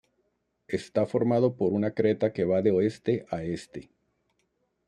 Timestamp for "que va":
2.33-2.63